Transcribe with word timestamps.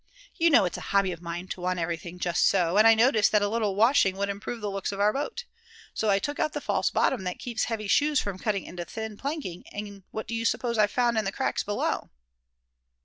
You 0.35 0.49
know 0.49 0.65
it's 0.65 0.79
a 0.79 0.93
hobby 0.97 1.11
of 1.11 1.21
mine 1.21 1.47
to 1.49 1.61
want 1.61 1.77
everything 1.77 2.17
just 2.17 2.47
so; 2.47 2.75
and 2.77 2.87
I 2.87 2.95
noticed 2.95 3.31
that 3.31 3.43
a 3.43 3.47
little 3.47 3.75
washing 3.75 4.17
would 4.17 4.29
improve 4.29 4.59
the 4.59 4.71
looks 4.71 4.91
of 4.91 4.99
our 4.99 5.13
boat. 5.13 5.45
So 5.93 6.09
I 6.09 6.17
took 6.17 6.39
out 6.39 6.53
the 6.53 6.59
false 6.59 6.89
bottom 6.89 7.23
that 7.25 7.37
keeps 7.37 7.65
heavy 7.65 7.87
shoes 7.87 8.19
from 8.19 8.39
cutting 8.39 8.63
into 8.63 8.83
the 8.83 8.89
thin 8.89 9.15
planking; 9.15 9.63
and 9.71 10.01
what 10.09 10.25
do 10.27 10.33
you 10.33 10.43
suppose 10.43 10.79
I 10.79 10.87
found 10.87 11.19
in 11.19 11.25
the 11.25 11.31
cracks 11.31 11.61
below?" 11.63 12.09